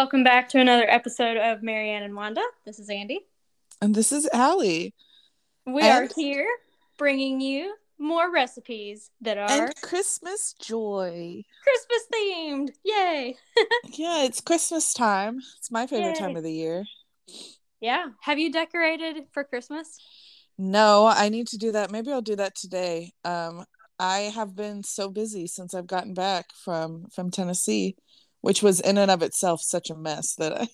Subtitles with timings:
[0.00, 2.40] Welcome back to another episode of Marianne and Wanda.
[2.64, 3.26] This is Andie.
[3.82, 4.94] And this is Allie.
[5.66, 6.48] We And- are here
[6.96, 11.44] bringing you more recipes that are And Christmas joy.
[11.62, 12.70] Christmas themed.
[12.82, 13.36] Yay!
[13.92, 15.42] Yeah, it's Christmas time.
[15.58, 16.86] It's my favorite time of the year.
[17.82, 18.06] Yeah.
[18.22, 19.98] Have you decorated for Christmas?
[20.56, 21.90] No, I need to do that.
[21.90, 23.12] Maybe I'll do that today.
[23.22, 23.66] Um,
[23.98, 27.96] I have been so busy since I've gotten back from from Tennessee,
[28.40, 30.68] which was in and of itself such a mess that I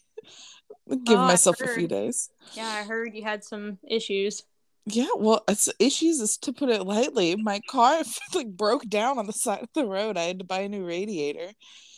[1.04, 2.30] give Oh, myself a few days.
[2.54, 4.42] Yeah, I heard you had some issues.
[4.88, 7.34] Yeah, well, it's issues is to put it lightly.
[7.34, 8.02] My car
[8.34, 10.16] like broke down on the side of the road.
[10.16, 11.52] I had to buy a new radiator.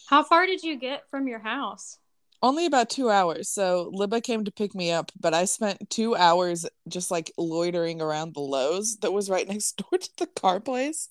[0.07, 1.99] How far did you get from your house?
[2.43, 3.49] Only about two hours.
[3.49, 8.01] So Libba came to pick me up, but I spent two hours just like loitering
[8.01, 11.09] around the Lowe's that was right next door to the car place.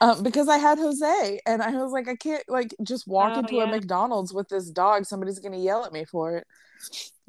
[0.00, 3.38] Um, because I had Jose and I was like, I can't like just walk Oh,
[3.38, 3.66] into a.
[3.66, 5.04] McDonald's with this dog.
[5.06, 6.46] Somebody's gonna yell at me for it.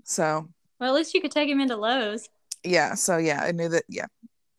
[0.06, 2.30] So Well, at least you could take him into Lowe's.
[2.64, 4.06] yeah, so yeah, I knew that yeah.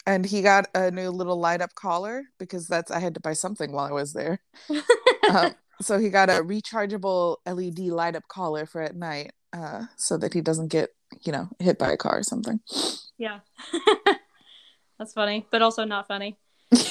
[0.06, 3.34] And he got a new little light up collar because that's I had to buy
[3.34, 4.40] something while I was there.
[5.28, 10.16] um, so he got a rechargeable LED light up collar for at night, uh, so
[10.16, 10.90] that he doesn't get,
[11.24, 12.60] you know, hit by a car or something.
[13.18, 13.40] yeah.
[14.98, 16.38] That's funny, but also not funny.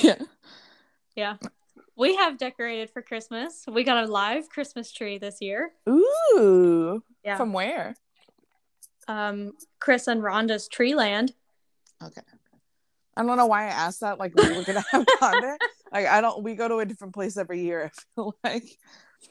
[0.01, 0.17] yeah.
[1.15, 1.37] Yeah.
[1.95, 3.63] We have decorated for Christmas.
[3.71, 5.71] We got a live Christmas tree this year.
[5.89, 7.01] Ooh.
[7.23, 7.37] Yeah.
[7.37, 7.95] From where?
[9.07, 11.31] Um, Chris and Rhonda's Treeland.
[12.03, 12.21] Okay.
[13.17, 14.19] I don't know why I asked that.
[14.19, 15.57] Like we were gonna have gone.
[15.91, 16.43] Like I don't.
[16.43, 17.85] We go to a different place every year.
[17.85, 18.65] I feel like.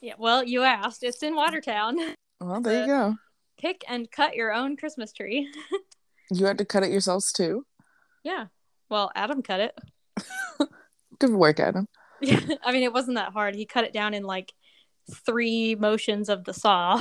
[0.00, 1.02] Yeah, well, you asked.
[1.04, 1.98] It's in Watertown.
[2.40, 3.14] Well, there you go.
[3.60, 5.50] Pick and cut your own Christmas tree.
[6.30, 7.64] You had to cut it yourselves too.
[8.24, 8.46] yeah.
[8.90, 9.78] Well, Adam cut it.
[11.18, 11.88] Good work, Adam.
[12.20, 12.40] Yeah.
[12.64, 13.54] I mean, it wasn't that hard.
[13.54, 14.52] He cut it down in like
[15.26, 17.00] three motions of the saw.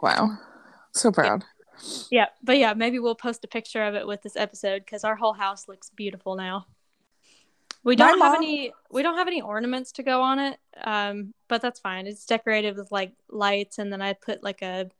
[0.00, 0.38] Wow.
[0.94, 1.44] So proud.
[2.10, 5.16] Yeah, but yeah, maybe we'll post a picture of it with this episode because our
[5.16, 6.66] whole house looks beautiful now.
[7.84, 8.72] We don't have mom- any.
[8.90, 12.06] We don't have any ornaments to go on it, um, but that's fine.
[12.06, 14.90] It's decorated with like lights, and then I put like a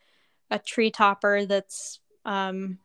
[0.50, 2.78] a tree topper that's um,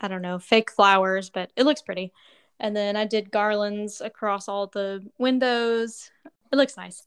[0.00, 2.12] I don't know, fake flowers, but it looks pretty.
[2.58, 6.10] And then I did garlands across all the windows.
[6.52, 7.06] It looks nice.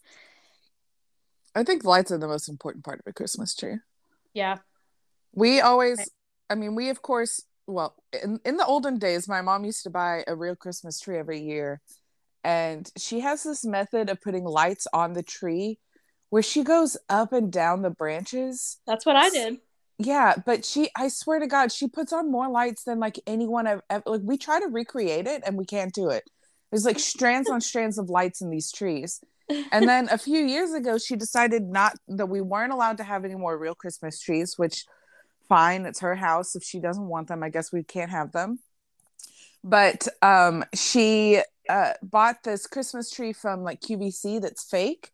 [1.55, 3.77] I think lights are the most important part of a Christmas tree.
[4.33, 4.57] Yeah.
[5.33, 6.09] We always,
[6.49, 9.89] I mean, we of course, well, in, in the olden days, my mom used to
[9.89, 11.81] buy a real Christmas tree every year.
[12.43, 15.79] And she has this method of putting lights on the tree
[16.29, 18.79] where she goes up and down the branches.
[18.85, 19.59] That's what I did.
[19.97, 23.67] Yeah, but she, I swear to God, she puts on more lights than like anyone
[23.67, 26.23] I've ever, like, we try to recreate it and we can't do it.
[26.71, 29.21] There's like strands on strands of lights in these trees.
[29.71, 33.23] And then a few years ago, she decided not that we weren't allowed to have
[33.23, 34.85] any more real Christmas trees, which
[35.49, 36.55] fine, it's her house.
[36.55, 38.59] If she doesn't want them, I guess we can't have them.
[39.63, 45.11] But um, she uh, bought this Christmas tree from like QVC that's fake.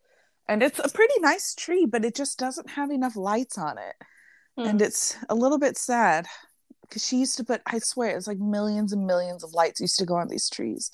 [0.48, 3.94] And it's a pretty nice tree, but it just doesn't have enough lights on it.
[4.58, 4.66] Hmm.
[4.66, 6.26] And it's a little bit sad
[6.82, 9.98] because she used to put, I swear, it's like millions and millions of lights used
[10.00, 10.90] to go on these trees.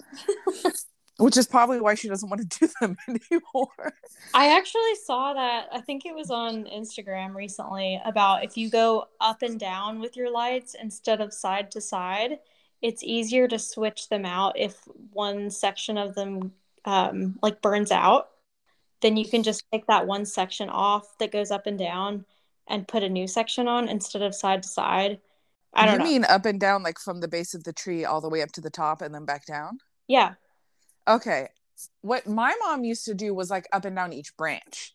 [1.18, 3.94] Which is probably why she doesn't want to do them anymore.
[4.34, 5.68] I actually saw that.
[5.72, 10.16] I think it was on Instagram recently about if you go up and down with
[10.16, 12.38] your lights instead of side to side,
[12.82, 14.78] it's easier to switch them out if
[15.12, 16.52] one section of them
[16.84, 18.28] um, like burns out.
[19.00, 22.24] Then you can just take that one section off that goes up and down
[22.68, 25.20] and put a new section on instead of side to side.
[25.72, 26.04] I don't you know.
[26.04, 28.52] mean up and down, like from the base of the tree all the way up
[28.52, 29.78] to the top and then back down?
[30.08, 30.34] yeah.
[31.08, 31.48] Okay.
[32.00, 34.94] What my mom used to do was like up and down each branch.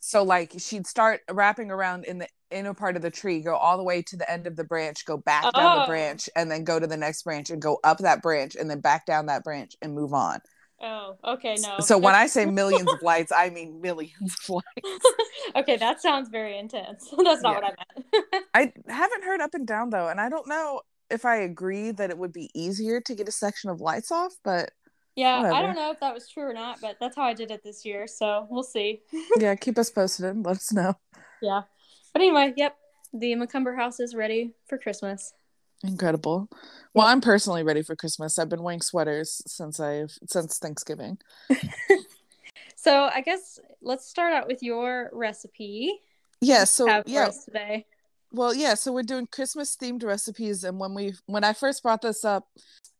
[0.00, 3.76] So like she'd start wrapping around in the inner part of the tree, go all
[3.76, 5.84] the way to the end of the branch, go back down the Oh.
[5.86, 8.80] branch, and then go to the next branch and go up that branch and then
[8.80, 10.40] back down that branch and move on.
[10.82, 11.58] Oh, okay.
[11.58, 11.76] No.
[11.80, 15.04] So when I say millions of lights, I mean millions of lights.
[15.56, 17.08] okay, that sounds very intense.
[17.24, 17.54] That's not Yeah.
[17.54, 18.34] what I meant.
[18.54, 20.80] I haven't heard up and down though, and I don't know
[21.10, 24.32] if I agree that it would be easier to get a section of lights off,
[24.44, 24.70] but
[25.20, 27.50] Yeah, I don't know if that was true or not, but that's how I did
[27.50, 28.06] it this year.
[28.06, 29.02] So we'll see.
[29.38, 30.94] yeah, keep us posted and let us know.
[31.42, 31.62] Yeah.
[32.12, 32.76] But anyway, yep.
[33.12, 35.32] The McCumber house is ready for Christmas.
[35.82, 36.48] Incredible.
[36.94, 38.38] Well, I'm personally ready for Christmas.
[38.38, 41.18] I've been wearing sweaters since I've since Thanksgiving.
[42.82, 46.00] So I guess let's start out with your recipe.
[46.40, 47.84] Yeah, so yeah, us today.
[48.32, 52.00] well, yeah, so we're doing Christmas themed recipes and when we when I first brought
[52.00, 52.48] this up,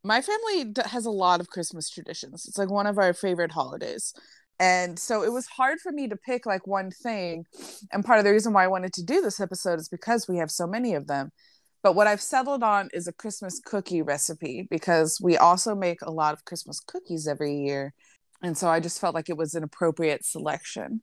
[0.02, 2.46] my family has a lot of Christmas traditions.
[2.48, 4.14] It's like one of our favorite holidays.
[4.58, 7.46] And so it was hard for me to pick like one thing.
[7.92, 10.36] And part of the reason why I wanted to do this episode is because we
[10.36, 11.30] have so many of them.
[11.82, 16.10] But what I've settled on is a Christmas cookie recipe because we also make a
[16.10, 17.94] lot of Christmas cookies every year.
[18.42, 21.02] And so I just felt like it was an appropriate selection.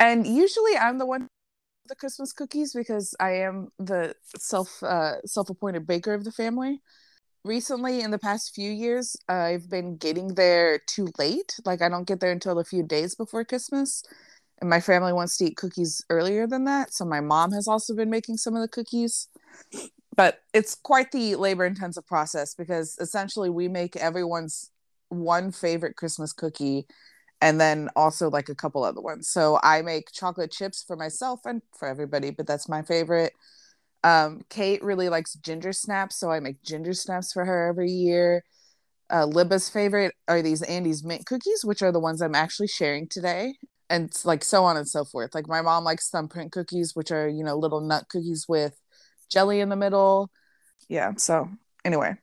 [0.00, 1.28] And usually I'm the one
[1.88, 6.80] the Christmas cookies because I am the self uh, self appointed baker of the family.
[7.46, 11.54] Recently, in the past few years, I've been getting there too late.
[11.64, 14.02] Like I don't get there until a few days before Christmas,
[14.60, 16.92] and my family wants to eat cookies earlier than that.
[16.92, 19.28] So my mom has also been making some of the cookies.
[20.16, 24.70] But it's quite the labor intensive process because essentially we make everyone's
[25.08, 26.86] one favorite Christmas cookie
[27.40, 29.28] and then also like a couple other ones.
[29.28, 33.34] So I make chocolate chips for myself and for everybody, but that's my favorite.
[34.06, 38.44] Um, Kate really likes ginger snaps, so I make ginger snaps for her every year.
[39.10, 43.08] Uh, Libba's favorite are these Andes mint cookies, which are the ones I'm actually sharing
[43.08, 43.54] today,
[43.90, 45.34] and like so on and so forth.
[45.34, 48.80] Like my mom likes thumbprint cookies, which are you know little nut cookies with
[49.28, 50.30] jelly in the middle.
[50.88, 51.14] Yeah.
[51.16, 51.48] So
[51.84, 52.14] anyway,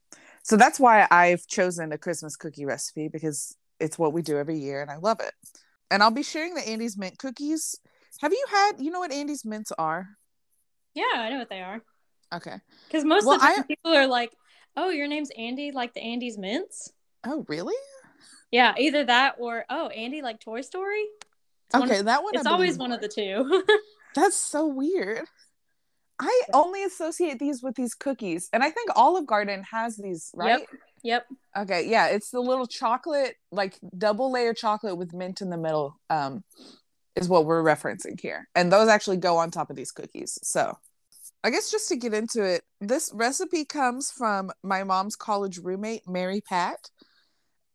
[0.42, 4.58] so that's why I've chosen a Christmas cookie recipe because it's what we do every
[4.58, 5.34] year and I love it.
[5.92, 7.76] And I'll be sharing the Andes mint cookies.
[8.22, 10.08] Have you had, you know what Andes mints are?
[10.94, 11.82] Yeah, I know what they are.
[12.34, 12.56] Okay.
[12.88, 13.64] Because most well, of the I...
[13.68, 14.32] people are like,
[14.76, 16.92] oh, your name's Andie, like the Andes mints.
[17.26, 17.76] Oh, really?
[18.52, 21.06] Yeah, either that or, oh, Andy, like Toy Story.
[21.68, 22.36] It's okay, one, that one.
[22.36, 23.64] It's always one of the two.
[24.16, 25.26] That's so weird.
[26.20, 30.60] I only associate these with these cookies, and I think Olive Garden has these, right?
[30.60, 30.70] Yep.
[31.04, 31.26] Yep.
[31.58, 36.00] Okay, yeah, it's the little chocolate, like double layer chocolate with mint in the middle.
[36.10, 36.44] Um,
[37.16, 40.40] is what we're referencing here, and those actually go on top of these cookies.
[40.44, 40.78] So,
[41.44, 46.08] I guess just to get into it, this recipe comes from my mom's college roommate,
[46.08, 46.90] Mary Pat.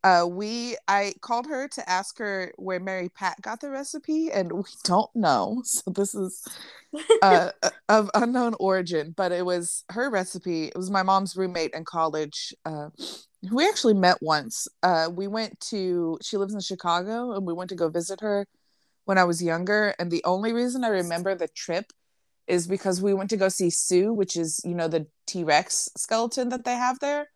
[0.03, 4.51] Uh, we I called her to ask her where Mary Pat got the recipe, and
[4.51, 5.61] we don't know.
[5.65, 6.45] So this is
[7.21, 7.51] uh,
[7.89, 10.65] of unknown origin, but it was her recipe.
[10.65, 12.53] It was my mom's roommate in college.
[12.65, 12.89] Uh,
[13.51, 14.67] we actually met once.
[14.83, 16.17] Uh, we went to.
[16.21, 18.47] She lives in Chicago, and we went to go visit her
[19.09, 19.95] when I was younger.
[19.97, 21.91] And the only reason I remember the trip
[22.45, 25.89] is because we went to go see Sue, which is you know the T Rex
[25.97, 27.31] skeleton that they have there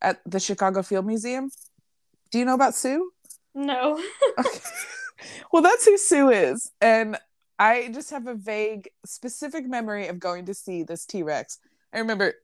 [0.00, 1.48] at the Chicago Field Museum.
[2.32, 3.12] Do you know about Sue?
[3.54, 4.02] No.
[4.38, 4.58] okay.
[5.52, 7.16] Well, that's who Sue is, and
[7.56, 11.60] I just have a vague, specific memory of going to see this T Rex.
[11.94, 12.34] I remember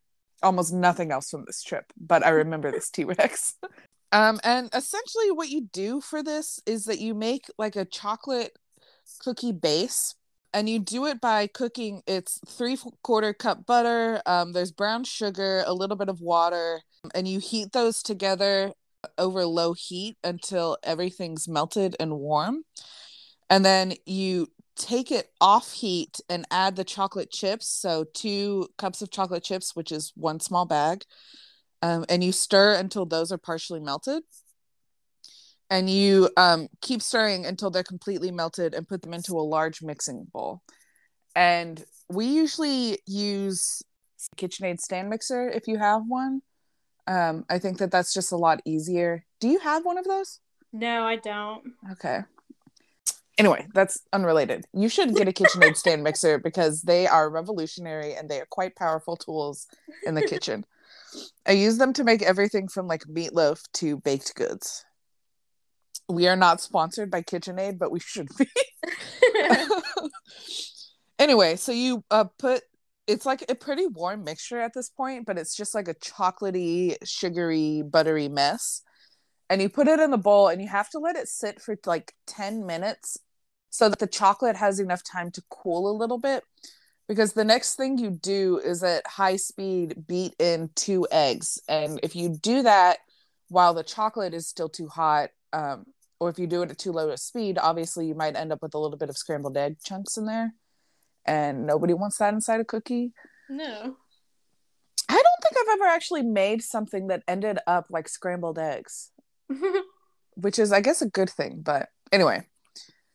[0.45, 3.57] almost nothing else from this trip, but I remember this T Rex.
[4.13, 8.57] um, and essentially, what you do for this is that you make like a chocolate
[9.23, 10.15] cookie base,
[10.53, 12.03] and you do it by cooking.
[12.07, 14.23] It's three quarter cup butter.
[14.27, 16.81] Um, there's brown sugar, a little bit of water,
[17.15, 18.73] and you heat those together
[19.17, 22.65] over low heat until everything's melted and warm.
[23.51, 27.67] And then you take it off heat and add the chocolate chips.
[27.69, 31.05] So, two cups of chocolate chips, which is one small bag.
[31.83, 34.23] Um, and you stir until those are partially melted.
[35.71, 39.83] And you um, keep stirring until they're completely melted and put them into a large
[39.83, 40.63] mixing bowl.
[41.37, 43.83] And we usually use
[44.37, 46.43] KitchenAid stand mixer if you have one.
[47.07, 49.25] Um, I think that that's just a lot easier.
[49.41, 50.41] Do you have one of those?
[50.73, 51.63] No, I don't.
[51.93, 52.21] Okay.
[53.39, 54.67] Anyway, that's unrelated.
[54.75, 58.75] You should get a KitchenAid stand mixer because they are revolutionary and they are quite
[58.75, 59.69] powerful tools
[60.05, 60.65] in the kitchen.
[61.47, 64.85] I use them to make everything from like meatloaf to baked goods.
[66.09, 68.49] We are not sponsored by KitchenAid, but we should be.
[71.19, 72.63] anyway, so you uh, put
[73.07, 76.97] it's like a pretty warm mixture at this point, but it's just like a chocolatey,
[77.05, 78.83] sugary, buttery mess.
[79.49, 81.75] And you put it in the bowl and you have to let it sit for
[81.87, 83.17] like 10 minutes
[83.71, 86.45] so that the chocolate has enough time to cool a little bit
[87.07, 91.99] because the next thing you do is at high speed beat in two eggs and
[92.03, 92.99] if you do that
[93.49, 95.85] while the chocolate is still too hot um,
[96.21, 98.63] or if you do it at too low a speed obviously you might end up
[98.63, 100.55] with a little bit of scrambled egg chunks in there
[101.25, 103.13] and nobody wants that inside a cookie
[103.49, 103.97] no
[105.09, 109.11] i don't think i've ever actually made something that ended up like scrambled eggs
[110.35, 112.45] which is i guess a good thing but anyway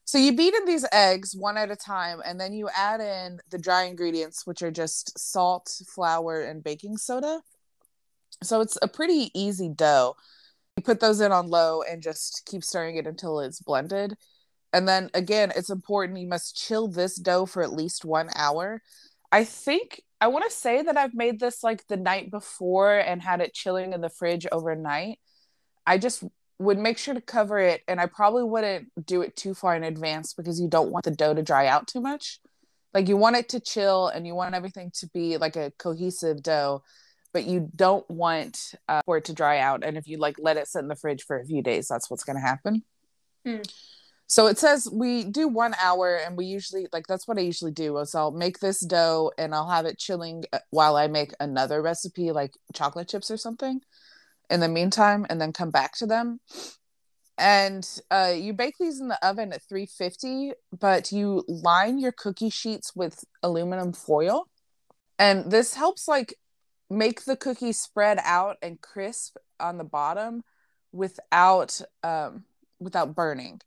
[0.06, 3.40] so you beat in these eggs one at a time, and then you add in
[3.50, 7.42] the dry ingredients, which are just salt, flour, and baking soda.
[8.44, 10.16] So it's a pretty easy dough.
[10.78, 14.16] You put those in on low and just keep stirring it until it's blended.
[14.72, 18.82] And then again, it's important you must chill this dough for at least one hour.
[19.32, 23.22] I think I want to say that I've made this like the night before and
[23.22, 25.20] had it chilling in the fridge overnight.
[25.86, 26.24] I just
[26.60, 29.84] would make sure to cover it and I probably wouldn't do it too far in
[29.84, 32.40] advance because you don't want the dough to dry out too much.
[32.94, 36.42] Like you want it to chill and you want everything to be like a cohesive
[36.42, 36.84] dough,
[37.34, 39.84] but you don't want uh, for it to dry out.
[39.84, 42.10] And if you like let it sit in the fridge for a few days, that's
[42.10, 42.84] what's going to happen.
[43.46, 43.68] Mm.
[44.28, 47.72] So it says we do one hour, and we usually like that's what I usually
[47.72, 47.98] do.
[47.98, 51.82] Is I'll make this dough and I'll have it chilling uh, while I make another
[51.82, 53.82] recipe, like chocolate chips or something.
[54.50, 56.40] In the meantime, and then come back to them.
[57.38, 62.52] And uh, you bake these in the oven at 350, but you line your cookie
[62.52, 64.48] sheets with aluminum foil,
[65.18, 66.36] and this helps like
[66.90, 70.44] make the cookie spread out and crisp on the bottom
[70.92, 72.44] without um,
[72.80, 73.62] without burning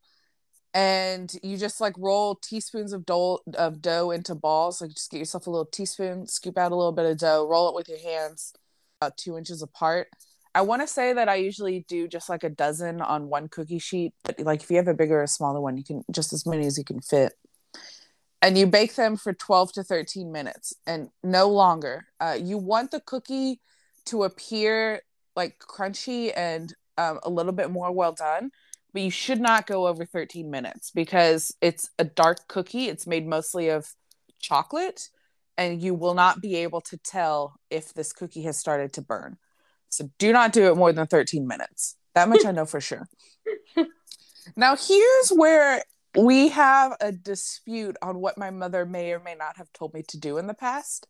[0.76, 4.82] and you just like roll teaspoons of dough of dough into balls.
[4.82, 7.70] Like just get yourself a little teaspoon, scoop out a little bit of dough, roll
[7.70, 8.52] it with your hands,
[9.00, 10.08] about two inches apart.
[10.54, 13.78] I want to say that I usually do just like a dozen on one cookie
[13.78, 16.44] sheet, but like if you have a bigger or smaller one, you can just as
[16.44, 17.32] many as you can fit.
[18.42, 22.06] And you bake them for 12 to 13 minutes and no longer.
[22.20, 23.60] Uh, you want the cookie
[24.06, 25.00] to appear
[25.34, 28.50] like crunchy and um, a little bit more well done
[28.96, 32.88] but you should not go over 13 minutes because it's a dark cookie.
[32.88, 33.92] It's made mostly of
[34.40, 35.10] chocolate,
[35.58, 39.36] and you will not be able to tell if this cookie has started to burn.
[39.90, 41.96] So do not do it more than 13 minutes.
[42.14, 43.06] That much I know for sure.
[44.54, 45.82] Now, here's where
[46.16, 50.02] we have a dispute on what my mother may or may not have told me
[50.08, 51.06] to do in the past.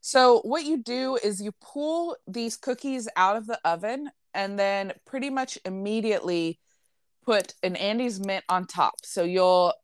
[0.00, 4.92] So, what you do is you pull these cookies out of the oven and then
[5.06, 6.58] pretty much immediately
[7.24, 8.94] put an Andes mint on top.
[9.04, 9.74] So you'll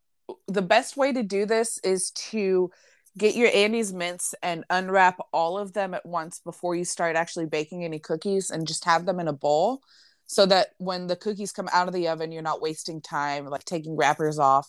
[0.48, 2.70] the best way to do this is to
[3.16, 7.46] get your Andes mints and unwrap all of them at once before you start actually
[7.46, 9.82] baking any cookies and just have them in a bowl
[10.26, 13.64] so that when the cookies come out of the oven you're not wasting time like
[13.64, 14.68] taking wrappers off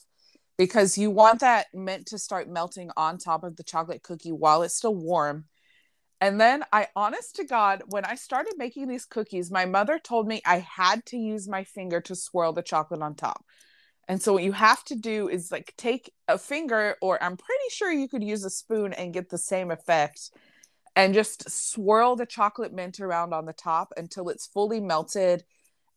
[0.57, 4.63] because you want that mint to start melting on top of the chocolate cookie while
[4.63, 5.45] it's still warm
[6.19, 10.27] and then I, honest to God, when I started making these cookies, my mother told
[10.27, 13.45] me I had to use my finger to swirl the chocolate on top.
[14.07, 17.69] And so what you have to do is like take a finger, or I'm pretty
[17.69, 20.31] sure you could use a spoon and get the same effect,
[20.97, 25.43] and just swirl the chocolate mint around on the top until it's fully melted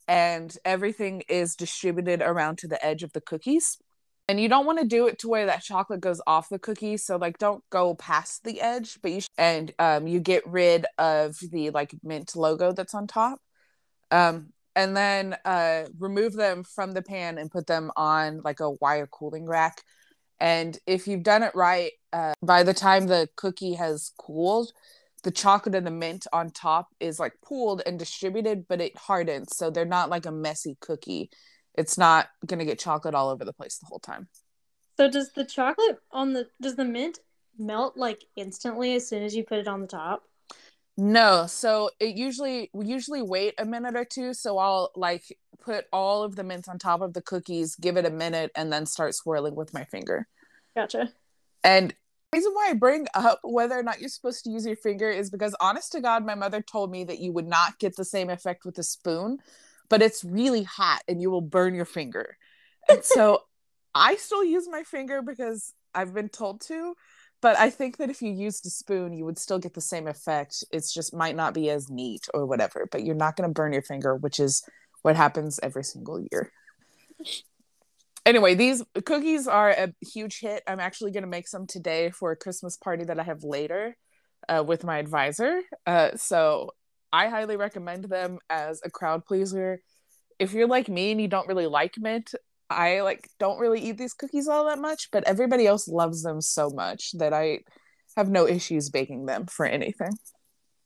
[0.06, 3.78] and everything is distributed around to the edge of the cookies.
[4.28, 6.98] And you don't want to do it to where that chocolate goes off the cookie
[6.98, 10.84] so like don't go past the edge but you sh- and um, you get rid
[10.98, 13.40] of the like mint logo that's on top.
[14.10, 18.70] Um, and then uh, remove them from the pan and put them on like a
[18.70, 19.82] wire cooling rack
[20.40, 24.72] and if you've done it right uh, by the time the cookie has cooled
[25.22, 29.56] the chocolate and the mint on top is like pooled and distributed but it hardens
[29.56, 31.30] so they're not like a messy cookie
[31.74, 34.28] it's not gonna get chocolate all over the place the whole time.
[34.96, 37.18] So does the chocolate on the does the mint
[37.58, 40.24] melt like instantly as soon as you put it on the top?
[41.00, 44.34] No, so it usually we usually wait a minute or two.
[44.34, 45.24] So I'll like
[45.60, 48.72] put all of the mints on top of the cookies, give it a minute, and
[48.72, 50.28] then start swirling with my finger.
[50.76, 51.12] Gotcha.
[51.64, 51.94] And
[52.34, 55.30] reason why I bring up whether or not you're supposed to use your finger is
[55.30, 58.28] because honest to God, my mother told me that you would not get the same
[58.28, 59.38] effect with a spoon
[59.90, 62.38] but it's really hot and you will burn your finger.
[62.88, 63.42] And so
[63.94, 66.94] I still use my finger because I've been told to,
[67.42, 70.06] but I think that if you used a spoon, you would still get the same
[70.06, 70.64] effect.
[70.70, 73.72] It's just might not be as neat or whatever, but you're not going to burn
[73.72, 74.62] your finger, which is
[75.02, 76.52] what happens every single year.
[78.26, 80.62] Anyway, these cookies are a huge hit.
[80.66, 83.96] I'm actually going to make some today for a Christmas party that I have later
[84.48, 85.62] uh, with my advisor.
[85.86, 86.70] Uh, so
[87.12, 89.80] I highly recommend them as a crowd pleaser.
[90.38, 92.34] If you're like me and you don't really like mint,
[92.70, 96.40] I like don't really eat these cookies all that much, but everybody else loves them
[96.40, 97.60] so much that I
[98.16, 100.12] have no issues baking them for anything.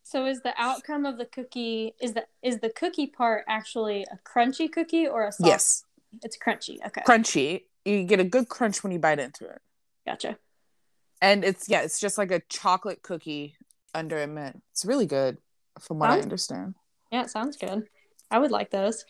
[0.02, 4.18] So is the outcome of the cookie is the is the cookie part actually a
[4.26, 5.46] crunchy cookie or a soft?
[5.46, 5.84] Yes.
[6.22, 6.78] It's crunchy.
[6.86, 7.02] Okay.
[7.06, 7.62] Crunchy.
[7.84, 9.60] You get a good crunch when you bite into it.
[10.06, 10.38] Gotcha.
[11.20, 13.56] And it's yeah, it's just like a chocolate cookie
[13.94, 14.62] under a mint.
[14.72, 15.38] It's really good
[15.80, 16.74] from what sounds, I understand.
[17.12, 17.84] Yeah, it sounds good.
[18.30, 19.04] I would like those.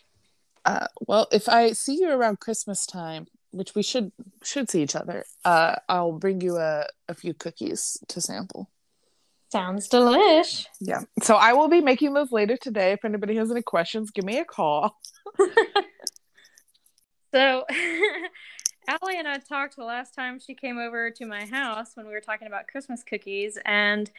[0.65, 4.11] Uh, well, if I see you around Christmas time, which we should
[4.43, 8.69] should see each other, uh, I'll bring you a, a few cookies to sample.
[9.51, 10.65] Sounds delish.
[10.81, 11.03] Yeah.
[11.21, 12.93] So I will be making those later today.
[12.93, 14.99] If anybody has any questions, give me a call.
[17.33, 17.65] so
[18.87, 22.11] Allie and I talked the last time she came over to my house when we
[22.11, 24.11] were talking about Christmas cookies and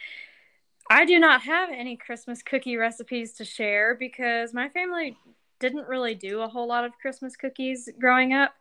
[0.89, 5.17] I do not have any Christmas cookie recipes to share because my family
[5.59, 8.53] didn't really do a whole lot of Christmas cookies growing up.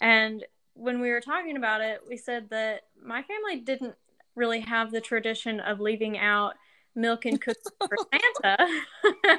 [0.00, 3.94] And when we were talking about it, we said that my family didn't
[4.34, 6.54] really have the tradition of leaving out
[6.94, 7.96] milk and cookies for
[8.44, 9.38] Santa.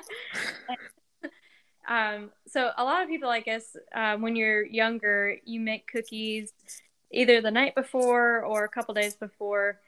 [1.88, 6.54] um, so a lot of people, I guess, uh, when you're younger, you make cookies
[7.12, 9.80] either the night before or a couple days before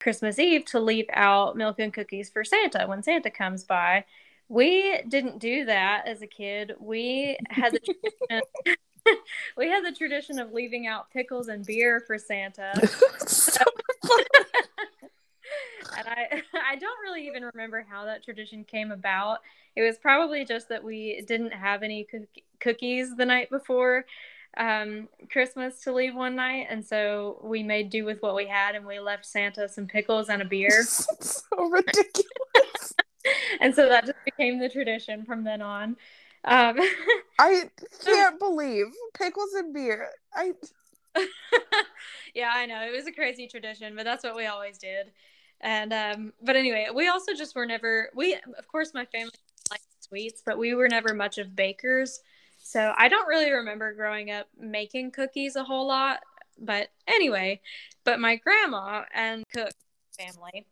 [0.00, 4.04] Christmas Eve to leave out milk and cookies for Santa when Santa comes by.
[4.50, 6.72] We didn't do that as a kid.
[6.80, 8.42] We had the tradition,
[9.56, 12.72] we had the tradition of leaving out pickles and beer for Santa.
[13.28, 13.62] so,
[15.96, 19.38] and I I don't really even remember how that tradition came about.
[19.76, 22.08] It was probably just that we didn't have any
[22.58, 24.04] cookies the night before
[24.56, 28.74] um, Christmas to leave one night, and so we made do with what we had,
[28.74, 30.82] and we left Santa some pickles and a beer.
[30.82, 31.40] so
[31.70, 32.94] ridiculous.
[33.60, 35.96] and so that just became the tradition from then on.
[36.44, 36.78] Um,
[37.38, 37.70] I
[38.04, 40.08] can't believe pickles and beer.
[40.34, 40.52] I.
[42.34, 45.10] yeah, I know it was a crazy tradition, but that's what we always did.
[45.60, 48.34] And um, but anyway, we also just were never we.
[48.34, 49.32] Of course, my family
[49.70, 52.20] liked sweets, but we were never much of bakers.
[52.62, 56.20] So I don't really remember growing up making cookies a whole lot.
[56.58, 57.60] But anyway,
[58.04, 59.72] but my grandma and cook
[60.18, 60.66] family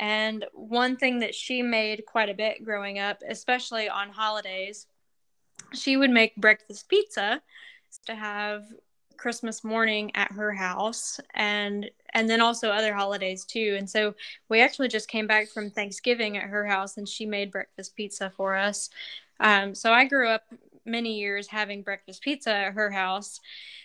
[0.00, 4.86] and one thing that she made quite a bit growing up, especially on holidays,
[5.74, 7.42] she would make breakfast pizza
[8.06, 8.64] to have
[9.18, 13.76] Christmas morning at her house and and then also other holidays too.
[13.78, 14.14] And so
[14.48, 18.32] we actually just came back from Thanksgiving at her house and she made breakfast pizza
[18.34, 18.88] for us.
[19.38, 20.44] Um, so I grew up
[20.86, 23.38] many years having breakfast pizza at her house.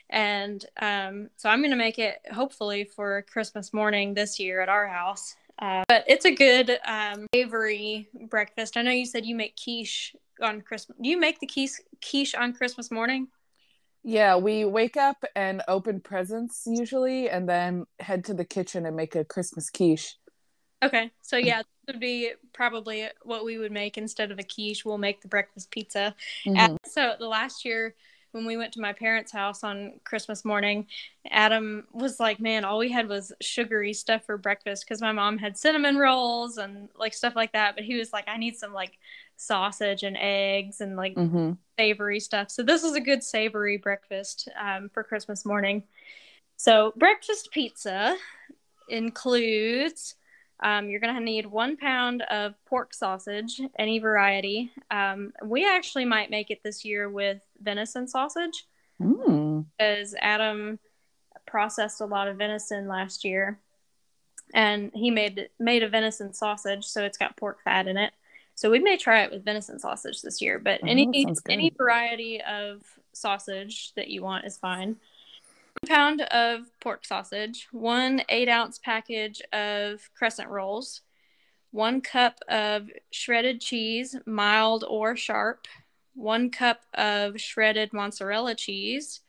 [0.10, 4.69] And um, so I'm going to make it hopefully for Christmas morning this year at
[4.69, 5.36] our house.
[5.60, 8.78] Uh, but it's a good um, savory breakfast.
[8.78, 10.98] I know you said you make quiche on Christmas.
[11.02, 13.28] Do you make the quiche quiche on Christmas morning?
[14.04, 18.96] Yeah, we wake up and open presents usually, and then head to the kitchen and
[18.96, 20.18] make a Christmas quiche.
[20.84, 24.86] Okay, so yeah, this would be probably what we would make instead of a quiche.
[24.86, 26.13] We'll make the breakfast pizza.
[26.46, 26.76] Mm-hmm.
[26.86, 27.96] so the last year
[28.36, 30.88] when we went to my parents' house on Christmas morning,
[31.32, 35.38] Adam was like, "Man, all we had was sugary stuff for breakfast because my mom
[35.38, 38.74] had cinnamon rolls and like stuff like that." But he was like, "I need some
[38.74, 39.00] like
[39.38, 41.54] sausage and eggs and like mm-hmm.
[41.80, 45.84] savory stuff." So this is a good savory breakfast um, for Christmas morning.
[46.58, 48.17] So breakfast pizza
[48.89, 50.15] includes
[50.62, 54.72] um, you're going to need one pound of pork sausage, any variety.
[54.89, 58.65] Um, we actually might make it this year with venison sausage
[59.02, 59.65] mm.
[59.78, 60.80] because Adam
[61.46, 63.60] processed a lot of venison last year,
[64.54, 68.13] and he made made a venison sausage, so it's got pork fat in it.
[68.58, 72.41] So we may try it with venison sausage this year, but oh, any any variety
[72.41, 74.96] of sausage that you want is fine
[75.86, 81.02] pound of pork sausage, one eight ounce package of crescent rolls,
[81.71, 85.67] one cup of shredded cheese, mild or sharp,
[86.13, 89.21] one cup of shredded mozzarella cheese,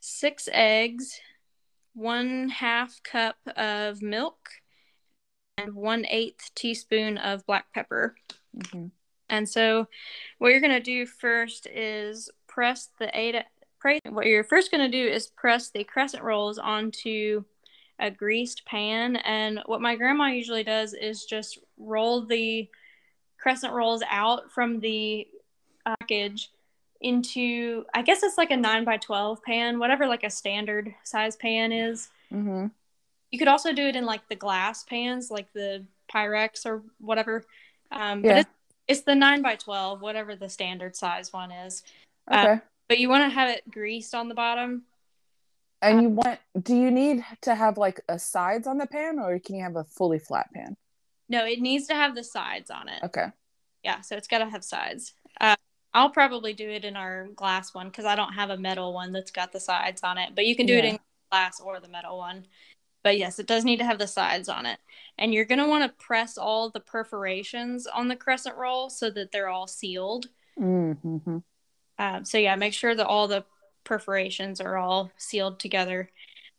[0.00, 1.20] six eggs,
[1.94, 4.50] one half cup of milk,
[5.56, 8.16] and one eighth teaspoon of black pepper.
[8.56, 8.86] Mm-hmm.
[9.30, 9.88] And so,
[10.38, 13.36] what you're going to do first is press the eight
[14.08, 17.44] what you're first going to do is press the crescent rolls onto
[17.98, 19.16] a greased pan.
[19.16, 22.68] And what my grandma usually does is just roll the
[23.38, 25.28] crescent rolls out from the
[25.86, 26.50] package
[27.00, 31.36] into, I guess it's like a 9 by 12 pan, whatever like a standard size
[31.36, 32.08] pan is.
[32.32, 32.68] Mm-hmm.
[33.30, 37.44] You could also do it in like the glass pans, like the Pyrex or whatever.
[37.92, 38.32] Um, yeah.
[38.32, 38.50] But it's,
[38.86, 41.82] it's the 9 by 12, whatever the standard size one is.
[42.30, 42.52] Okay.
[42.52, 44.84] Uh, but you want to have it greased on the bottom.
[45.82, 49.38] And you want do you need to have like a sides on the pan or
[49.38, 50.76] can you have a fully flat pan?
[51.28, 53.02] No, it needs to have the sides on it.
[53.02, 53.26] Okay.
[53.82, 55.12] Yeah, so it's got to have sides.
[55.40, 55.56] Uh,
[55.92, 59.12] I'll probably do it in our glass one because I don't have a metal one
[59.12, 60.30] that's got the sides on it.
[60.34, 60.78] But you can do yeah.
[60.80, 60.98] it in
[61.30, 62.46] glass or the metal one.
[63.02, 64.78] But yes, it does need to have the sides on it.
[65.18, 69.10] And you're going to want to press all the perforations on the crescent roll so
[69.10, 70.26] that they're all sealed.
[70.58, 71.38] Mm-hmm.
[71.98, 73.44] Um, so yeah, make sure that all the
[73.84, 76.10] perforations are all sealed together.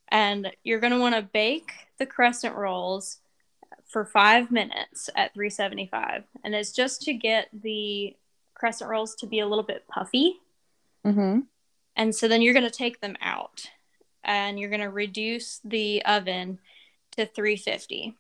[0.10, 3.18] And you're going to want to bake the crescent rolls
[3.88, 6.24] for five minutes at 375.
[6.44, 8.16] And it's just to get the
[8.54, 10.36] crescent rolls to be a little bit puffy.
[11.06, 11.42] Mm-hmm.
[11.96, 13.70] And so then you're going to take them out
[14.24, 16.60] and you're going to reduce the oven
[17.12, 18.16] to 350.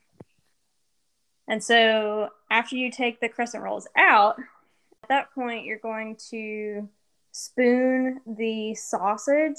[1.48, 4.40] And so after you take the crescent rolls out,
[5.04, 6.88] at that point, you're going to
[7.36, 9.58] spoon the sausage.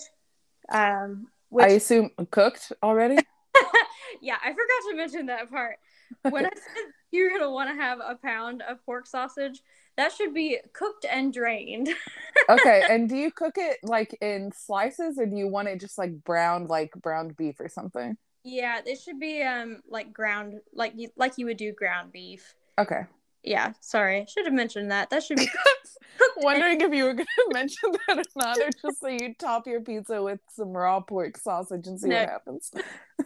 [0.72, 3.16] Um, which, I assume cooked already.
[4.22, 5.76] yeah, I forgot to mention that part.
[6.22, 9.60] When I said you're gonna want to have a pound of pork sausage,
[9.96, 11.90] that should be cooked and drained.
[12.48, 15.98] okay, and do you cook it like in slices, or do you want it just
[15.98, 18.16] like browned, like browned beef or something?
[18.42, 22.54] Yeah, it should be um like ground, like you like you would do ground beef.
[22.78, 23.02] Okay.
[23.46, 25.08] Yeah, sorry, should have mentioned that.
[25.10, 25.48] That should be
[26.38, 29.66] Wondering if you were going to mention that or not, or just so you top
[29.66, 32.20] your pizza with some raw pork sausage and see no.
[32.20, 32.70] what happens.
[32.70, 33.24] The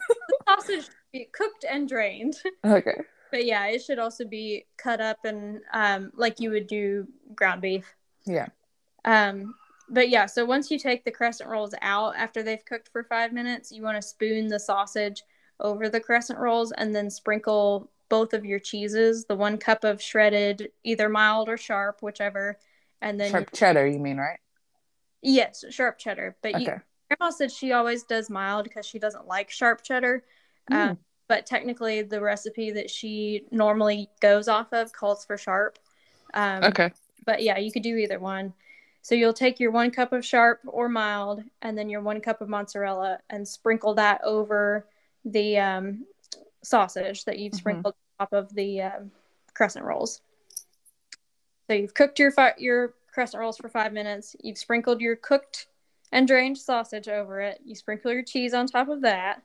[0.48, 2.36] sausage should be cooked and drained.
[2.64, 3.00] Okay.
[3.30, 7.62] But yeah, it should also be cut up and um, like you would do ground
[7.62, 7.94] beef.
[8.26, 8.48] Yeah.
[9.04, 9.54] Um,
[9.88, 13.32] but yeah, so once you take the crescent rolls out after they've cooked for five
[13.32, 15.22] minutes, you want to spoon the sausage
[15.58, 20.02] over the crescent rolls and then sprinkle both of your cheeses, the one cup of
[20.02, 22.58] shredded, either mild or sharp, whichever,
[23.00, 23.86] and then sharp cheddar.
[23.86, 24.38] You mean right?
[25.22, 26.36] Yes, sharp cheddar.
[26.42, 26.64] But okay.
[26.64, 30.24] you, grandma said she always does mild because she doesn't like sharp cheddar.
[30.70, 30.98] Mm.
[31.26, 35.78] but technically, the recipe that she normally goes off of calls for sharp.
[36.34, 36.92] Um, okay.
[37.24, 38.52] But yeah, you could do either one.
[39.02, 42.40] So you'll take your one cup of sharp or mild, and then your one cup
[42.40, 44.86] of mozzarella, and sprinkle that over
[45.24, 46.06] the um,
[46.62, 47.58] sausage that you've mm-hmm.
[47.58, 49.10] sprinkled on top of the um,
[49.54, 50.20] crescent rolls.
[51.66, 54.34] So you've cooked your fi- your crescent rolls for five minutes.
[54.42, 55.66] You've sprinkled your cooked
[56.12, 57.60] and drained sausage over it.
[57.64, 59.42] You sprinkle your cheese on top of that.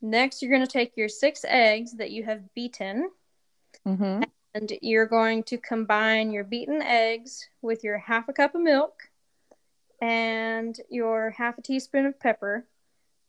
[0.00, 3.10] Next, you're going to take your six eggs that you have beaten,
[3.86, 4.22] mm-hmm.
[4.54, 8.94] and you're going to combine your beaten eggs with your half a cup of milk
[10.00, 12.64] and your half a teaspoon of pepper.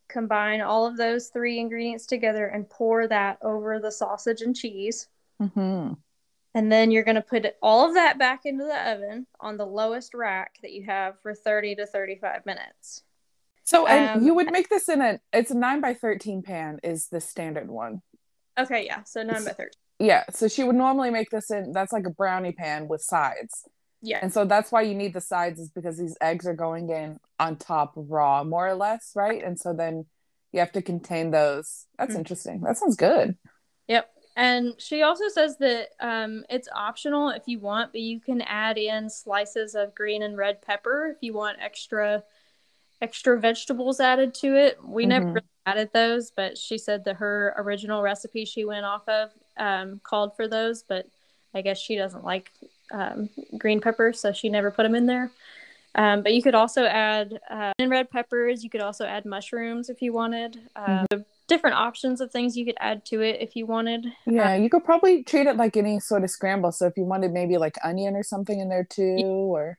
[0.10, 5.08] Combine all of those three ingredients together and pour that over the sausage and cheese.
[5.42, 5.94] Mm-hmm.
[6.56, 9.66] And then you're going to put all of that back into the oven on the
[9.66, 13.04] lowest rack that you have for 30 to 35 minutes.
[13.64, 16.80] So, and um, you would make this in a, it's a 9 by 13 pan,
[16.84, 18.02] is the standard one.
[18.58, 19.04] Okay, yeah.
[19.04, 19.68] So 9 by 13.
[20.00, 20.24] Yeah.
[20.32, 23.66] So she would normally make this in, that's like a brownie pan with sides.
[24.02, 24.20] Yeah.
[24.22, 27.20] And so that's why you need the sides, is because these eggs are going in
[27.38, 29.44] on top raw, more or less, right?
[29.44, 30.06] And so then
[30.52, 31.86] you have to contain those.
[31.98, 32.20] That's mm-hmm.
[32.20, 32.62] interesting.
[32.62, 33.38] That sounds good.
[33.88, 34.10] Yep.
[34.36, 38.78] And she also says that um, it's optional if you want, but you can add
[38.78, 42.24] in slices of green and red pepper if you want extra
[43.02, 44.78] extra vegetables added to it.
[44.84, 45.10] We mm-hmm.
[45.10, 49.32] never really added those, but she said that her original recipe she went off of
[49.58, 51.06] um, called for those, but
[51.54, 52.52] I guess she doesn't like
[52.92, 55.32] um, green pepper, so she never put them in there.
[55.96, 58.64] Um, but you could also add uh, red peppers.
[58.64, 60.60] You could also add mushrooms if you wanted.
[60.78, 64.06] mm-hmm different options of things you could add to it if you wanted.
[64.26, 66.72] Yeah, you could probably treat it like any sort of scramble.
[66.72, 69.78] So if you wanted maybe like onion or something in there too, or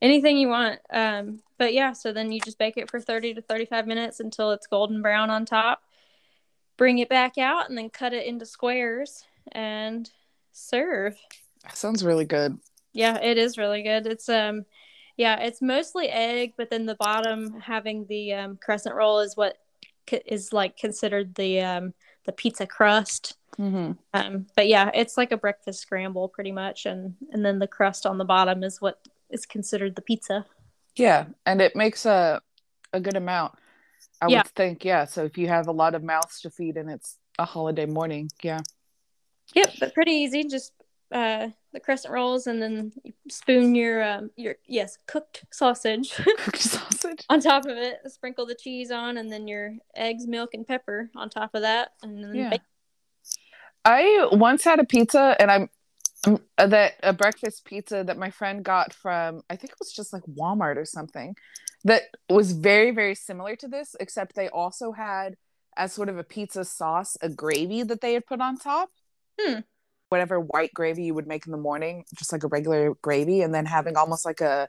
[0.00, 0.78] anything you want.
[0.90, 4.52] Um, but yeah, so then you just bake it for 30 to 35 minutes until
[4.52, 5.82] it's golden brown on top.
[6.76, 10.08] Bring it back out and then cut it into squares and
[10.52, 11.16] serve.
[11.74, 12.58] Sounds really good.
[12.92, 14.06] Yeah, it is really good.
[14.06, 14.64] It's um
[15.16, 19.58] yeah, it's mostly egg, but then the bottom having the um, crescent roll is what
[20.26, 21.94] is like considered the um
[22.24, 23.36] the pizza crust.
[23.58, 23.92] Mm-hmm.
[24.14, 28.06] Um, but yeah, it's like a breakfast scramble pretty much, and and then the crust
[28.06, 28.98] on the bottom is what
[29.30, 30.46] is considered the pizza.
[30.96, 32.40] Yeah, and it makes a
[32.92, 33.54] a good amount.
[34.20, 34.38] I yeah.
[34.38, 35.04] would think, yeah.
[35.04, 38.30] So if you have a lot of mouths to feed and it's a holiday morning,
[38.42, 38.60] yeah.
[39.54, 40.44] Yep, but pretty easy.
[40.44, 40.72] Just
[41.12, 42.92] uh, the crescent rolls, and then
[43.28, 48.00] spoon your um, your yes cooked sausage, cooked sausage on top of it.
[48.10, 51.92] Sprinkle the cheese on, and then your eggs, milk, and pepper on top of that,
[52.02, 52.50] and then yeah.
[52.50, 52.60] Bake.
[53.84, 55.68] I once had a pizza, and I'm,
[56.56, 60.12] uh, that a breakfast pizza that my friend got from I think it was just
[60.12, 61.36] like Walmart or something,
[61.84, 65.36] that was very very similar to this, except they also had
[65.76, 68.90] as sort of a pizza sauce a gravy that they had put on top.
[69.40, 69.60] Hmm
[70.12, 73.54] whatever white gravy you would make in the morning, just like a regular gravy, and
[73.54, 74.68] then having almost like a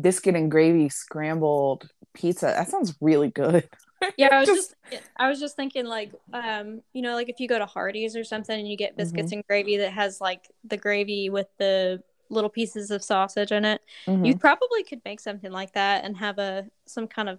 [0.00, 2.46] biscuit and gravy scrambled pizza.
[2.46, 3.68] That sounds really good.
[4.18, 7.40] Yeah, I was just, just I was just thinking like um, you know, like if
[7.40, 9.36] you go to Hardee's or something and you get biscuits mm-hmm.
[9.36, 13.80] and gravy that has like the gravy with the little pieces of sausage in it,
[14.06, 14.22] mm-hmm.
[14.26, 17.38] you probably could make something like that and have a some kind of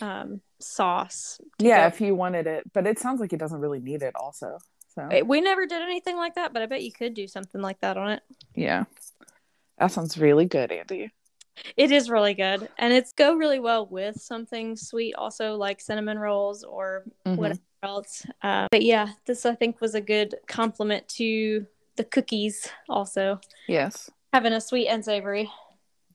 [0.00, 1.38] um sauce.
[1.58, 1.94] Yeah, go.
[1.94, 4.56] if you wanted it, but it sounds like it doesn't really need it also.
[5.08, 7.80] So we never did anything like that, but I bet you could do something like
[7.80, 8.22] that on it.
[8.54, 8.84] Yeah.
[9.78, 11.10] That sounds really good, Andie.
[11.76, 12.68] It is really good.
[12.78, 17.36] And it's go really well with something sweet also like cinnamon rolls or mm-hmm.
[17.36, 18.26] whatever else.
[18.42, 23.40] Uh, but yeah, this I think was a good compliment to the cookies also.
[23.68, 24.10] Yes.
[24.32, 25.50] Having a sweet and savory.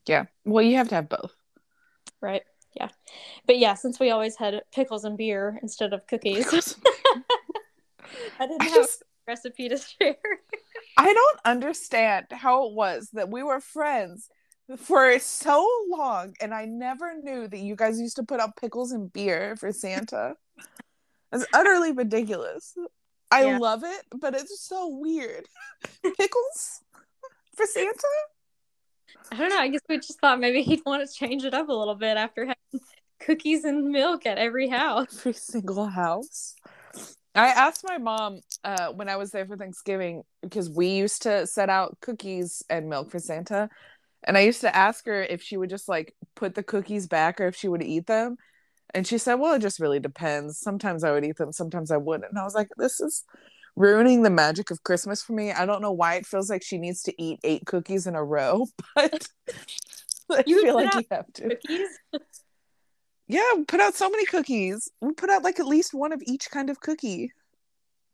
[0.06, 0.24] Yeah.
[0.44, 1.34] Well, you have to have both.
[2.20, 2.42] Right.
[2.74, 2.88] Yeah.
[3.46, 6.46] But yeah, since we always had pickles and beer instead of cookies,
[8.38, 10.16] I didn't I have just a recipe to share.
[10.96, 14.28] I don't understand how it was that we were friends
[14.78, 18.92] for so long and I never knew that you guys used to put out pickles
[18.92, 20.34] and beer for Santa.
[21.32, 22.74] It's utterly ridiculous.
[23.30, 23.58] I Yeah.
[23.58, 25.46] love it, but it's so weird.
[26.16, 26.80] Pickles
[27.56, 28.06] for Santa?
[29.32, 29.58] I don't know.
[29.58, 32.16] I guess we just thought maybe he'd want to change it up a little bit
[32.16, 32.86] after having
[33.20, 35.18] cookies and milk at every house.
[35.18, 36.54] Every single house.
[37.36, 41.46] I asked my mom uh, when I was there for Thanksgiving because we used to
[41.46, 43.68] set out cookies and milk for Santa.
[44.24, 47.40] And I used to ask her if she would just like put the cookies back
[47.40, 48.36] or if she would eat them.
[48.94, 50.58] And she said, Well, it just really depends.
[50.58, 52.30] Sometimes I would eat them, sometimes I wouldn't.
[52.30, 53.24] And I was like, This is
[53.76, 55.52] ruining the magic of Christmas for me.
[55.52, 58.24] I don't know why it feels like she needs to eat eight cookies in a
[58.24, 59.28] row, but
[60.30, 61.48] I You feel like out you have to.
[61.50, 61.88] Cookies?
[63.28, 64.90] Yeah, we put out so many cookies.
[65.00, 67.32] We put out like at least one of each kind of cookie.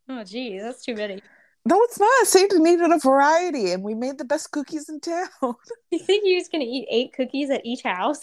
[0.08, 1.22] Oh, gee, that's too many.
[1.64, 2.26] No, it's not.
[2.26, 5.28] Santa needed a variety, and we made the best cookies in town.
[5.90, 8.20] You think he was going to eat eight cookies at each house?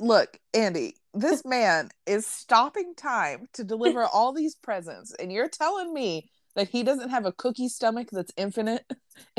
[0.00, 5.94] Look, Andie, this man is stopping time to deliver all these presents, and you're telling
[5.94, 8.84] me that he doesn't have a cookie stomach that's infinite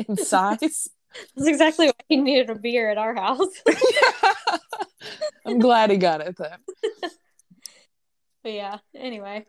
[0.08, 0.88] in size?
[1.36, 3.62] That's exactly why he needed a beer at our house.
[5.46, 6.58] I'm glad he got it then.
[8.42, 9.46] but yeah, anyway.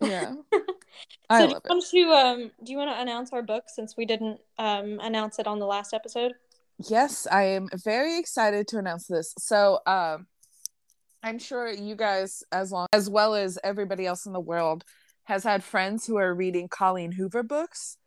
[0.00, 0.34] Yeah.
[1.30, 1.68] I so do you love it.
[1.68, 5.38] want to um do you want to announce our book since we didn't um announce
[5.38, 6.32] it on the last episode?
[6.86, 9.34] Yes, I am very excited to announce this.
[9.38, 10.28] So, um,
[11.24, 14.84] I'm sure you guys, as long as well as everybody else in the world,
[15.24, 17.98] has had friends who are reading Colleen Hoover books.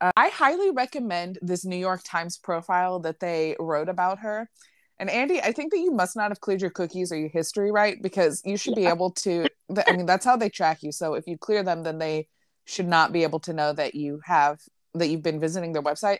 [0.00, 4.50] Uh, I highly recommend this New York Times profile that they wrote about her.
[4.98, 7.70] And Andie, I think that you must not have cleared your cookies or your history
[7.70, 9.46] right because you should be able to.
[9.74, 10.92] th- I mean, that's how they track you.
[10.92, 12.28] So if you clear them, then they
[12.64, 14.60] should not be able to know that you have
[14.94, 16.18] that you've been visiting their website.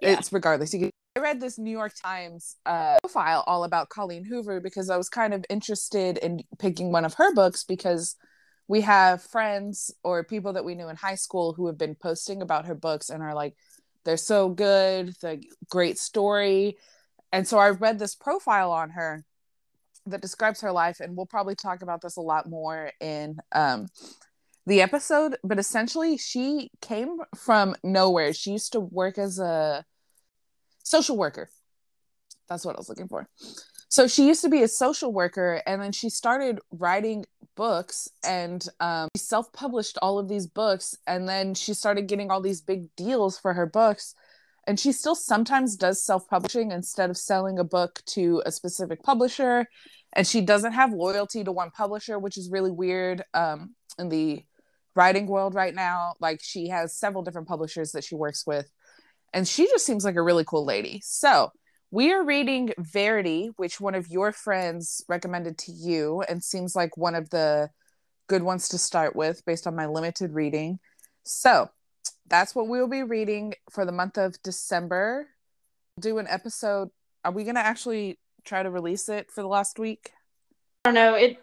[0.00, 0.18] Yeah.
[0.18, 0.74] It's regardless.
[0.74, 4.90] You can I read this New York Times uh, profile all about Colleen Hoover because
[4.90, 8.16] I was kind of interested in picking one of her books because
[8.68, 12.42] we have friends or people that we knew in high school who have been posting
[12.42, 13.54] about her books and are like,
[14.04, 16.76] they're so good, the great story.
[17.32, 19.24] And so I read this profile on her
[20.06, 23.88] that describes her life, and we'll probably talk about this a lot more in um,
[24.64, 25.36] the episode.
[25.42, 28.32] But essentially, she came from nowhere.
[28.32, 29.84] She used to work as a
[30.84, 31.48] social worker.
[32.48, 33.28] That's what I was looking for.
[33.88, 37.24] So she used to be a social worker, and then she started writing
[37.56, 42.40] books, and um, she self-published all of these books, and then she started getting all
[42.40, 44.14] these big deals for her books.
[44.68, 49.66] And she still sometimes does self-publishing instead of selling a book to a specific publisher.
[50.12, 54.44] And she doesn't have loyalty to one publisher, which is really weird um, in the
[54.96, 56.14] writing world right now.
[56.20, 58.68] Like she has several different publishers that she works with
[59.36, 61.00] and she just seems like a really cool lady.
[61.04, 61.52] So
[61.90, 66.96] we are reading Verity, which one of your friends recommended to you, and seems like
[66.96, 67.70] one of the
[68.26, 70.78] good ones to start with based on my limited reading.
[71.22, 71.70] So
[72.28, 75.28] that's what we'll be reading for the month of December.
[76.00, 76.90] Do an episode.
[77.24, 80.12] Are we gonna actually try to release it for the last week?
[80.84, 81.14] I don't know.
[81.14, 81.38] It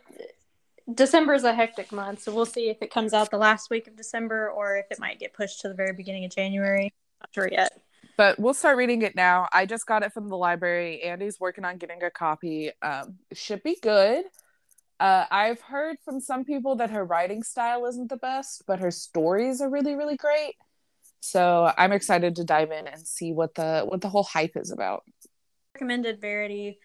[0.93, 3.88] December is a hectic month, so we'll see if it comes out the last week
[3.88, 6.93] of December or if it might get pushed to the very beginning of January.
[7.21, 7.71] Not sure yet.
[8.15, 9.47] But we'll start reading it now.
[9.52, 11.04] I just got it from the library.
[11.04, 12.71] Andie's working on getting a copy.
[12.82, 14.26] Um, should be good.
[14.99, 18.91] Uh, I've heard from some people that her writing style isn't the best, but her
[18.91, 20.56] stories are really, really great.
[21.19, 24.71] So I'm excited to dive in and see what the what the whole hype is
[24.71, 25.04] about.
[25.73, 26.80] Recommended Verity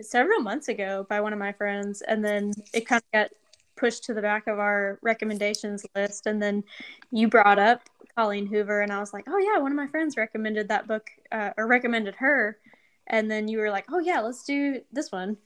[0.00, 3.30] several months ago by one of my friends, and then it kind of got
[3.76, 6.26] pushed to the back of our recommendations list.
[6.26, 6.64] And then
[7.10, 7.82] you brought up
[8.16, 11.06] Colleen Hoover, and I was like, oh yeah, one of my friends recommended that book
[11.32, 12.58] uh, or recommended her.
[13.06, 15.36] And then you were like, oh yeah, let's do this one.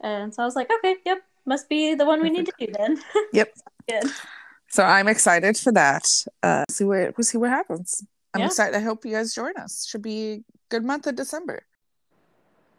[0.00, 2.72] And so I was like, okay, yep, must be the one we need to do
[2.76, 3.00] then.
[3.32, 3.54] Yep.
[3.88, 4.04] Good.
[4.70, 6.04] So I'm excited for that.
[6.42, 8.04] Uh, see what we'll see what happens.
[8.34, 8.46] I'm Yeah.
[8.46, 8.76] excited.
[8.76, 9.86] I hope you guys join us.
[9.88, 11.62] Should be a good month of December.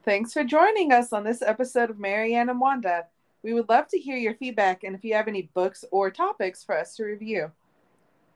[0.06, 3.06] Thanks for joining us on this episode of Marianne and Wanda.
[3.42, 6.64] We would love to hear your feedback and if you have any books or topics
[6.64, 7.52] for us to review.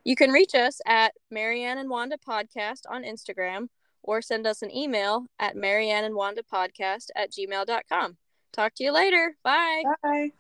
[0.03, 3.67] You can reach us at Marianne and Wanda Podcast on Instagram
[4.01, 8.17] or send us an email at Marianne and Wanda Podcast at gmail.com.
[8.51, 9.35] Talk to you later.
[9.43, 9.83] Bye.
[10.03, 10.31] Bye.